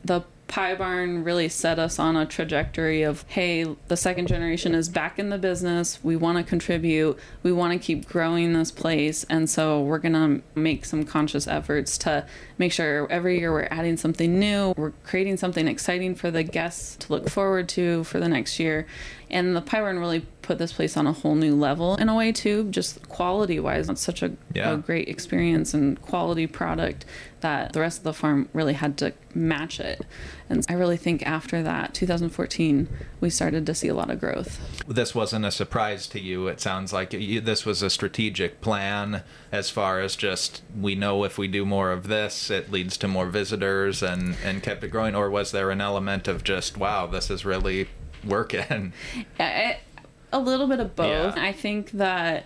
the 0.04 0.23
Pie 0.50 0.75
Barn 0.75 1.23
really 1.23 1.49
set 1.49 1.78
us 1.78 2.00
on 2.00 2.16
a 2.16 2.26
trajectory 2.26 3.02
of 3.02 3.25
hey, 3.28 3.64
the 3.87 3.97
second 3.97 4.26
generation 4.26 4.75
is 4.75 4.88
back 4.88 5.16
in 5.16 5.30
the 5.30 5.38
business. 5.38 6.02
We 6.02 6.16
want 6.16 6.38
to 6.38 6.45
contribute. 6.45 7.16
We 7.45 7.52
want 7.52 7.73
to 7.73 7.78
keep 7.78 8.09
growing 8.09 8.52
this 8.52 8.73
place. 8.73 9.25
And 9.30 9.49
so 9.49 9.80
we're 9.80 10.00
going 10.00 10.14
to 10.14 10.42
make 10.59 10.87
some 10.87 11.04
conscious 11.04 11.47
efforts 11.47 11.97
to 11.99 12.26
make 12.59 12.73
sure 12.73 13.07
every 13.12 13.38
year 13.38 13.52
we're 13.52 13.69
adding 13.71 13.97
something 13.97 14.40
new. 14.40 14.75
We're 14.76 14.90
creating 15.04 15.37
something 15.37 15.69
exciting 15.69 16.16
for 16.16 16.33
the 16.33 16.42
guests 16.42 16.97
to 16.97 17.12
look 17.12 17.30
forward 17.30 17.69
to 17.71 18.02
for 18.02 18.19
the 18.19 18.28
next 18.28 18.59
year. 18.59 18.88
And 19.30 19.54
the 19.54 19.61
Pie 19.61 19.83
Barn 19.83 20.00
really 20.00 20.26
put 20.50 20.59
this 20.59 20.73
place 20.73 20.97
on 20.97 21.07
a 21.07 21.12
whole 21.12 21.37
new 21.37 21.54
level 21.54 21.95
in 21.95 22.09
a 22.09 22.14
way, 22.16 22.33
too, 22.33 22.64
just 22.71 23.09
quality 23.09 23.61
wise. 23.61 23.88
It's 23.88 24.00
such 24.00 24.21
a, 24.21 24.33
Yeah. 24.52 24.73
a 24.73 24.76
great 24.78 25.09
experience 25.09 25.73
and 25.75 26.02
quality 26.02 26.49
product 26.49 27.04
that 27.40 27.73
the 27.73 27.78
rest 27.78 27.99
of 27.99 28.02
the 28.04 28.12
farm 28.12 28.49
really 28.52 28.73
had 28.73 28.97
to 28.99 29.12
match 29.33 29.78
it. 29.78 30.04
And 30.49 30.66
I 30.69 30.73
really 30.73 30.97
think 30.97 31.25
after 31.25 31.62
that, 31.62 31.95
2014, 31.95 32.88
we 33.21 33.30
started 33.30 33.64
to 33.66 33.76
see 33.76 33.87
a 33.87 33.95
lot 33.95 34.11
of 34.11 34.19
growth. 34.19 34.59
this 34.88 35.14
wasn't 35.14 35.45
a 35.45 35.52
surprise 35.52 36.09
to 36.09 36.19
you. 36.19 36.49
It 36.49 36.61
sounds 36.61 36.92
like 36.92 37.12
you, 37.12 37.40
this 37.40 37.64
was 37.64 37.80
a 37.80 37.88
strategic 37.88 38.61
plan 38.61 39.23
as 39.52 39.71
far 39.71 40.00
as 40.00 40.16
just 40.16 40.62
we 40.76 40.97
know 40.97 41.23
if 41.23 41.38
we 41.38 41.47
do 41.47 41.64
more 41.64 41.92
of 41.92 42.09
this, 42.09 42.50
it 42.50 42.73
leads 42.73 42.97
to 42.97 43.07
more 43.07 43.26
visitors 43.26 44.02
and 44.02 44.35
and 44.45 44.64
kept 44.64 44.83
it 44.83 44.88
growing. 44.88 45.14
Or 45.14 45.30
was 45.30 45.52
there 45.52 45.71
an 45.71 45.80
element 45.80 46.26
of 46.26 46.42
just 46.42 46.76
wow, 46.76 47.07
this 47.07 47.30
is 47.30 47.45
really 47.45 47.87
working? 48.25 48.92
I, 49.38 49.78
a 50.33 50.39
little 50.39 50.67
bit 50.67 50.81
of 50.81 50.97
both. 50.97 51.37
Yeah. 51.37 51.43
I 51.43 51.53
think 51.53 51.93
that 51.93 52.45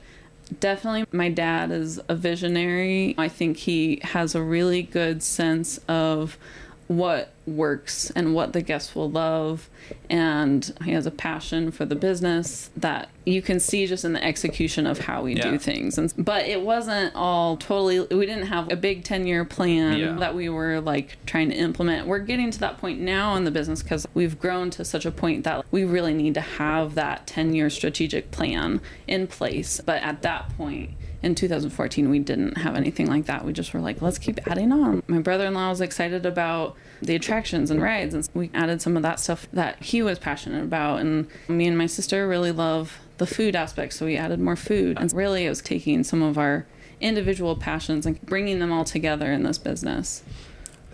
definitely 0.61 1.07
my 1.12 1.29
dad 1.29 1.71
is 1.71 2.00
a 2.09 2.14
visionary. 2.14 3.14
I 3.19 3.29
think 3.29 3.59
he 3.59 4.00
has 4.03 4.35
a 4.35 4.43
really 4.43 4.83
good 4.83 5.23
sense 5.23 5.79
of 5.88 6.38
what 6.87 7.31
works 7.47 8.11
and 8.17 8.35
what 8.35 8.53
the 8.53 8.61
guests 8.62 8.95
will 8.95 9.11
love 9.11 9.69
and 10.11 10.75
he 10.85 10.93
has 10.93 11.07
a 11.07 11.11
passion 11.11 11.71
for 11.71 11.85
the 11.85 11.95
business 11.95 12.71
that 12.76 13.09
you 13.26 13.41
can 13.43 13.59
see 13.61 13.87
just 13.87 14.05
in 14.05 14.12
the 14.14 14.23
execution 14.25 14.87
of 14.87 14.99
how 15.00 15.23
we 15.23 15.35
Yeah. 15.37 15.50
do 15.50 15.59
things 15.59 15.97
and 15.99 16.12
but 16.17 16.47
it 16.47 16.61
wasn't 16.62 17.14
all 17.14 17.57
totally 17.57 18.00
we 18.00 18.26
didn't 18.26 18.47
have 18.47 18.71
a 18.73 18.76
big 18.76 19.05
10 19.05 19.26
year 19.26 19.45
plan 19.45 19.99
Yeah. 19.99 20.12
that 20.17 20.35
we 20.35 20.49
were 20.49 20.81
like 20.81 21.17
trying 21.26 21.50
to 21.50 21.55
implement 21.57 22.07
we're 22.07 22.19
getting 22.19 22.50
to 22.50 22.61
that 22.61 22.79
point 22.79 23.00
now 23.00 23.35
in 23.37 23.45
the 23.45 23.50
business 23.50 23.83
because 23.83 24.07
we've 24.14 24.38
grown 24.38 24.71
to 24.71 24.85
such 24.85 25.05
a 25.07 25.11
point 25.11 25.45
that 25.45 25.64
we 25.71 25.85
really 25.85 26.14
need 26.14 26.35
to 26.35 26.41
have 26.43 26.95
that 26.95 27.26
10 27.26 27.55
year 27.55 27.69
strategic 27.71 28.31
plan 28.31 28.81
in 29.07 29.26
place 29.26 29.81
but 29.85 30.03
at 30.03 30.23
that 30.23 30.49
point 30.57 30.91
in 31.25 31.35
2014 31.35 32.11
we 32.11 32.19
didn't 32.19 32.59
have 32.59 32.76
anything 32.76 33.07
like 33.07 33.26
that 33.26 33.45
we 33.45 33.52
just 33.52 33.73
were 33.73 33.81
like 33.81 34.02
let's 34.02 34.19
keep 34.19 34.38
adding 34.47 34.71
on 34.71 35.02
my 35.07 35.19
brother-in-law 35.19 35.71
was 35.71 35.81
excited 35.81 36.26
about 36.26 36.76
the 37.00 37.14
attractions 37.14 37.71
and 37.71 37.81
rides 37.81 38.14
and 38.14 38.28
we 38.35 38.50
added 38.52 38.83
some 38.83 38.97
of 38.97 39.02
that 39.02 39.19
stuff 39.19 39.47
that 39.52 39.83
he 39.83 40.02
was 40.02 40.19
passionate 40.19 40.62
about 40.62 41.00
and 41.00 41.26
me 41.49 41.66
and 41.66 41.78
my 41.78 41.87
sister 41.87 42.28
really 42.28 42.52
love 42.52 42.99
the 43.19 43.26
food 43.26 43.57
aspect 43.57 43.93
so 43.93 44.04
we 44.04 44.16
added 44.16 44.38
more 44.38 44.57
food 44.57 44.99
and 45.00 45.12
really 45.12 45.47
it 45.47 45.49
was 45.49 45.62
taking 45.62 46.04
some 46.04 46.23
of 46.23 46.37
our 46.37 46.66
individual 47.00 47.57
passions 47.57 48.07
and 48.07 48.21
bringing 48.23 48.59
them 48.59 48.71
all 48.71 48.85
together 48.85 49.33
in 49.33 49.43
this 49.43 49.59
business 49.59 50.23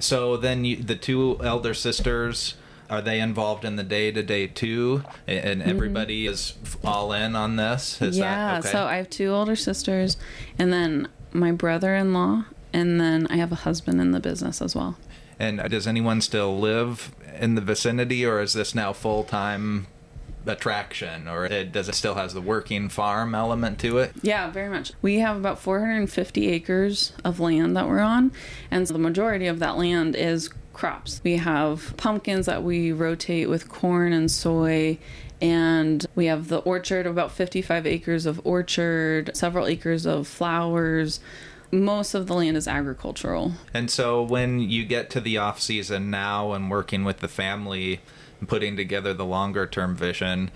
So 0.01 0.37
then 0.37 0.65
you, 0.65 0.77
the 0.77 0.97
two 0.97 1.39
elder 1.43 1.75
sisters. 1.75 2.55
Are 2.91 3.01
they 3.01 3.21
involved 3.21 3.65
in 3.65 3.77
the 3.77 3.83
day 3.85 4.11
to 4.11 4.23
day 4.23 4.47
too? 4.49 5.05
And 5.27 5.63
everybody 5.63 6.27
is 6.27 6.55
all 6.85 7.13
in 7.13 7.35
on 7.37 7.57
this? 7.57 8.03
Is 8.03 8.17
Mm-hmm. 8.17 8.23
yeah 8.25 8.53
that 8.55 8.59
okay? 8.61 8.73
so 8.73 8.85
i 8.85 8.97
have 8.97 9.09
two 9.09 9.29
older 9.29 9.55
sisters 9.57 10.17
and 10.59 10.73
then 10.73 11.09
my 11.33 11.53
brother-in-law 11.53 12.45
and 12.73 13.01
then 13.01 13.27
i 13.31 13.37
have 13.37 13.53
a 13.53 13.57
husband 13.67 14.01
in 14.01 14.11
the 14.11 14.21
business 14.21 14.61
as 14.61 14.75
well 14.75 14.97
And 15.39 15.59
does 15.71 15.87
anyone 15.87 16.21
still 16.21 16.59
live 16.59 17.15
in 17.41 17.55
the 17.55 17.63
vicinity, 17.63 18.27
or 18.27 18.41
is 18.43 18.53
this 18.53 18.75
now 18.75 18.93
full 18.93 19.25
time 19.25 19.87
attraction, 20.47 21.29
or 21.29 21.47
it, 21.47 21.73
does 21.73 21.89
it 21.89 21.95
still 21.95 22.15
has 22.17 22.35
the 22.35 22.41
working 22.41 22.89
farm 22.89 23.35
element 23.35 23.79
to 23.81 23.99
it? 23.99 24.13
Yeah, 24.23 24.51
very 24.51 24.69
much. 24.69 24.93
We 25.01 25.21
have 25.21 25.37
about 25.37 25.59
450 25.59 26.49
acres 26.49 27.13
of 27.25 27.41
land 27.41 27.77
that 27.77 27.87
we're 27.89 28.01
on, 28.01 28.33
and 28.71 28.87
so 28.89 28.93
the 28.95 28.99
majority 29.01 29.47
of 29.47 29.59
that 29.61 29.77
land 29.79 30.17
is 30.17 30.51
crops. 30.73 31.21
We 31.25 31.37
have 31.37 31.95
pumpkins 31.97 32.47
that 32.47 32.63
we 32.63 32.93
rotate 32.93 33.49
with 33.49 33.69
corn 33.69 34.13
and 34.13 34.31
soy. 34.31 34.99
And 35.41 36.05
we 36.15 36.27
have 36.27 36.49
the 36.49 36.59
orchard, 36.59 37.07
about 37.07 37.33
55 37.33 37.87
acres 37.87 38.27
of 38.27 38.41
orchard, 38.45 39.31
several 39.35 39.67
acres 39.67 40.07
of 40.07 40.27
flowers. 40.27 41.21
Most 41.73 42.15
of 42.15 42.27
the 42.27 42.35
land 42.35 42.57
is 42.57 42.69
agricultural. 42.69 43.53
And 43.73 43.91
so 43.91 44.23
when 44.23 44.61
you 44.61 44.85
get 44.85 45.09
to 45.11 45.21
the 45.21 45.39
off 45.39 45.61
season 45.61 46.11
now 46.11 46.53
and 46.53 46.71
working 46.71 47.05
with 47.05 47.19
the 47.19 47.29
family 47.29 48.01
and 48.39 48.49
putting 48.49 48.77
together 48.77 49.15
the 49.15 49.25
longer 49.25 49.67
term 49.67 49.97
vision, 49.97 50.51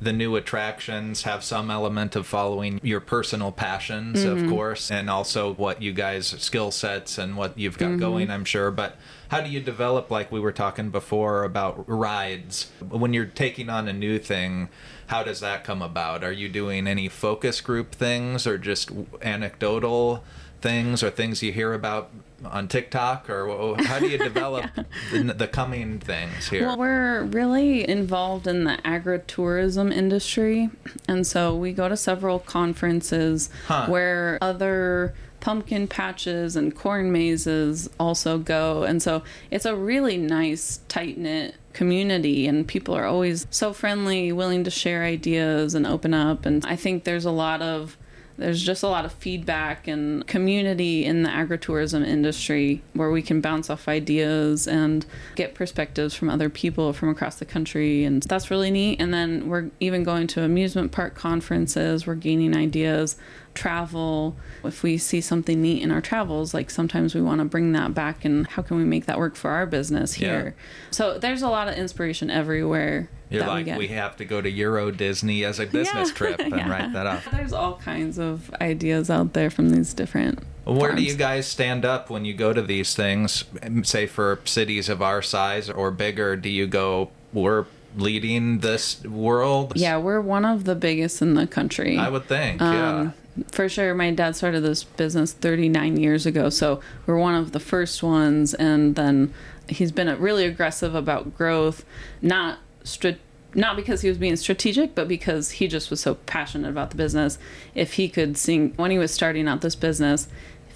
the 0.00 0.12
new 0.12 0.36
attractions 0.36 1.22
have 1.22 1.42
some 1.42 1.70
element 1.70 2.14
of 2.14 2.26
following 2.26 2.78
your 2.82 3.00
personal 3.00 3.50
passions, 3.50 4.22
of 4.22 4.38
mm-hmm. 4.38 4.50
course, 4.50 4.90
and 4.90 5.10
also 5.10 5.54
what 5.54 5.82
you 5.82 5.92
guys 5.92 6.28
skill 6.28 6.70
sets 6.70 7.18
and 7.18 7.36
what 7.36 7.58
you've 7.58 7.78
got 7.78 7.90
mm-hmm. 7.90 7.98
going, 7.98 8.30
I'm 8.30 8.44
sure. 8.44 8.70
But 8.70 8.96
how 9.28 9.40
do 9.40 9.50
you 9.50 9.60
develop 9.60 10.10
like 10.10 10.30
we 10.30 10.40
were 10.40 10.52
talking 10.52 10.90
before 10.90 11.42
about 11.42 11.84
rides 11.88 12.70
when 12.88 13.12
you're 13.12 13.26
taking 13.26 13.68
on 13.68 13.88
a 13.88 13.92
new 13.92 14.18
thing? 14.18 14.68
How 15.08 15.22
does 15.22 15.40
that 15.40 15.64
come 15.64 15.82
about? 15.82 16.22
Are 16.22 16.32
you 16.32 16.48
doing 16.48 16.86
any 16.86 17.08
focus 17.08 17.60
group 17.60 17.92
things 17.92 18.46
or 18.46 18.56
just 18.56 18.90
anecdotal 19.20 20.22
things 20.60 21.02
or 21.02 21.10
things 21.10 21.42
you 21.42 21.52
hear 21.52 21.72
about 21.72 22.10
on 22.44 22.68
TikTok 22.68 23.28
or 23.28 23.76
how 23.84 23.98
do 23.98 24.08
you 24.08 24.18
develop 24.32 24.66
the, 25.12 25.22
the 25.36 25.48
coming 25.48 25.98
things 25.98 26.48
here? 26.48 26.66
Well, 26.66 26.76
we're 26.78 27.22
really 27.24 27.88
involved 27.88 28.46
in 28.46 28.64
the 28.64 28.78
agritourism 28.84 29.92
industry. 29.92 30.70
And 31.08 31.26
so 31.26 31.54
we 31.56 31.72
go 31.72 31.88
to 31.88 31.96
several 31.96 32.38
conferences 32.38 33.50
Huh. 33.66 33.86
where 33.86 34.38
other 34.40 35.14
pumpkin 35.40 35.86
patches 35.86 36.56
and 36.56 36.74
corn 36.74 37.12
mazes 37.12 37.88
also 37.98 38.38
go. 38.38 38.82
And 38.84 39.02
so 39.02 39.22
it's 39.50 39.64
a 39.66 39.74
really 39.76 40.16
nice, 40.16 40.80
tight 40.88 41.18
knit 41.18 41.54
community. 41.72 42.46
And 42.46 42.66
people 42.66 42.94
are 42.94 43.04
always 43.04 43.46
so 43.50 43.72
friendly, 43.72 44.32
willing 44.32 44.64
to 44.64 44.70
share 44.70 45.04
ideas 45.04 45.74
and 45.74 45.86
open 45.86 46.12
up. 46.14 46.44
And 46.46 46.64
I 46.66 46.74
think 46.76 47.04
there's 47.04 47.24
a 47.24 47.30
lot 47.30 47.62
of 47.62 47.96
there's 48.38 48.62
just 48.62 48.82
a 48.82 48.88
lot 48.88 49.04
of 49.04 49.12
feedback 49.12 49.86
and 49.86 50.26
community 50.26 51.04
in 51.04 51.24
the 51.24 51.28
agritourism 51.28 52.06
industry 52.06 52.82
where 52.94 53.10
we 53.10 53.20
can 53.20 53.40
bounce 53.40 53.68
off 53.68 53.88
ideas 53.88 54.66
and 54.66 55.04
get 55.34 55.54
perspectives 55.54 56.14
from 56.14 56.30
other 56.30 56.48
people 56.48 56.92
from 56.92 57.08
across 57.08 57.36
the 57.36 57.44
country 57.44 58.04
and 58.04 58.22
that's 58.22 58.50
really 58.50 58.70
neat 58.70 59.00
and 59.00 59.12
then 59.12 59.48
we're 59.48 59.70
even 59.80 60.04
going 60.04 60.26
to 60.26 60.42
amusement 60.42 60.92
park 60.92 61.14
conferences 61.14 62.06
we're 62.06 62.14
gaining 62.14 62.56
ideas 62.56 63.16
travel. 63.58 64.36
If 64.62 64.82
we 64.82 64.98
see 64.98 65.20
something 65.20 65.60
neat 65.60 65.82
in 65.82 65.90
our 65.90 66.00
travels, 66.00 66.54
like 66.54 66.70
sometimes 66.70 67.14
we 67.14 67.20
want 67.20 67.40
to 67.40 67.44
bring 67.44 67.72
that 67.72 67.92
back 67.92 68.24
and 68.24 68.46
how 68.46 68.62
can 68.62 68.76
we 68.76 68.84
make 68.84 69.06
that 69.06 69.18
work 69.18 69.34
for 69.34 69.50
our 69.50 69.66
business 69.66 70.14
here? 70.14 70.54
Yeah. 70.56 70.90
So 70.92 71.18
there's 71.18 71.42
a 71.42 71.48
lot 71.48 71.68
of 71.68 71.74
inspiration 71.74 72.30
everywhere. 72.30 73.10
You're 73.30 73.46
like, 73.46 73.66
we, 73.66 73.76
we, 73.76 73.88
have 73.88 74.16
to 74.16 74.24
go 74.24 74.40
to 74.40 74.48
Euro 74.48 74.90
Disney 74.90 75.44
as 75.44 75.58
a 75.58 75.66
business 75.66 76.08
yeah. 76.08 76.14
trip 76.14 76.40
and 76.40 76.56
yeah. 76.56 76.68
write 76.68 76.92
that 76.94 77.06
up. 77.06 77.22
There's 77.30 77.52
all 77.52 77.76
kinds 77.76 78.18
of 78.18 78.50
ideas 78.60 79.10
out 79.10 79.34
there 79.34 79.50
from 79.50 79.70
these 79.70 79.92
different 79.92 80.42
where 80.68 80.94
do 80.94 81.02
you 81.02 81.14
guys 81.14 81.46
stand 81.46 81.84
up 81.84 82.10
when 82.10 82.24
you 82.24 82.34
go 82.34 82.52
to 82.52 82.60
these 82.60 82.94
things? 82.94 83.44
Say 83.84 84.06
for 84.06 84.40
cities 84.44 84.88
of 84.88 85.00
our 85.00 85.22
size 85.22 85.70
or 85.70 85.90
bigger, 85.90 86.36
do 86.36 86.48
you 86.48 86.66
go, 86.66 87.10
we're 87.32 87.64
leading 87.96 88.58
this 88.58 89.02
world? 89.04 89.72
Yeah, 89.76 89.96
we're 89.96 90.20
one 90.20 90.44
of 90.44 90.64
the 90.64 90.74
biggest 90.74 91.22
in 91.22 91.34
the 91.34 91.46
country. 91.46 91.96
I 91.96 92.08
would 92.08 92.26
think, 92.26 92.60
um, 92.60 92.74
yeah. 92.74 93.10
For 93.52 93.68
sure. 93.68 93.94
My 93.94 94.10
dad 94.10 94.34
started 94.34 94.62
this 94.62 94.82
business 94.82 95.32
39 95.32 95.96
years 95.96 96.26
ago, 96.26 96.50
so 96.50 96.80
we're 97.06 97.18
one 97.18 97.36
of 97.36 97.52
the 97.52 97.60
first 97.60 98.02
ones. 98.02 98.52
And 98.52 98.96
then 98.96 99.32
he's 99.68 99.92
been 99.92 100.08
really 100.20 100.44
aggressive 100.44 100.94
about 100.94 101.36
growth, 101.36 101.84
not 102.20 102.58
strict 102.84 103.20
not 103.54 103.76
because 103.76 104.02
he 104.02 104.08
was 104.08 104.18
being 104.18 104.36
strategic, 104.36 104.94
but 104.94 105.08
because 105.08 105.52
he 105.52 105.68
just 105.68 105.90
was 105.90 106.00
so 106.00 106.14
passionate 106.14 106.68
about 106.68 106.90
the 106.90 106.96
business. 106.96 107.38
If 107.74 107.94
he 107.94 108.08
could 108.08 108.36
sink 108.36 108.74
when 108.76 108.90
he 108.90 108.98
was 108.98 109.12
starting 109.12 109.48
out 109.48 109.62
this 109.62 109.74
business, 109.74 110.28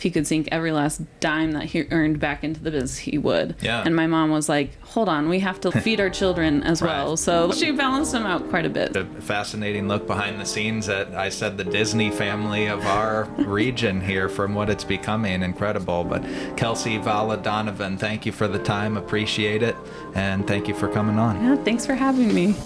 if 0.02 0.04
he 0.04 0.10
could 0.10 0.26
sink 0.26 0.48
every 0.50 0.72
last 0.72 1.00
dime 1.20 1.52
that 1.52 1.62
he 1.62 1.86
earned 1.92 2.18
back 2.18 2.42
into 2.42 2.60
the 2.60 2.72
business, 2.72 2.98
he 2.98 3.18
would. 3.18 3.54
Yeah. 3.60 3.84
And 3.86 3.94
my 3.94 4.08
mom 4.08 4.32
was 4.32 4.48
like, 4.48 4.76
hold 4.80 5.08
on, 5.08 5.28
we 5.28 5.38
have 5.38 5.60
to 5.60 5.70
feed 5.80 6.00
our 6.00 6.10
children 6.10 6.64
as 6.64 6.82
well. 6.82 7.16
So 7.16 7.52
she 7.52 7.70
balanced 7.70 8.12
him 8.12 8.26
out 8.26 8.48
quite 8.50 8.66
a 8.66 8.68
bit. 8.68 8.96
A 8.96 9.04
fascinating 9.04 9.86
look 9.86 10.08
behind 10.08 10.40
the 10.40 10.44
scenes 10.44 10.88
at, 10.88 11.14
I 11.14 11.28
said, 11.28 11.56
the 11.56 11.62
Disney 11.62 12.10
family 12.10 12.66
of 12.66 12.84
our 12.84 13.24
region 13.46 14.00
here 14.00 14.28
from 14.28 14.56
what 14.56 14.68
it's 14.68 14.82
becoming. 14.82 15.40
Incredible. 15.40 16.02
But 16.02 16.24
Kelsey 16.56 16.98
Vala 16.98 17.36
Donovan, 17.36 17.96
thank 17.96 18.26
you 18.26 18.32
for 18.32 18.48
the 18.48 18.58
time. 18.58 18.96
Appreciate 18.96 19.62
it. 19.62 19.76
And 20.16 20.48
thank 20.48 20.66
you 20.66 20.74
for 20.74 20.88
coming 20.88 21.20
on. 21.20 21.44
Yeah, 21.44 21.54
thanks 21.62 21.86
for 21.86 21.94
having 21.94 22.34
me. 22.34 22.56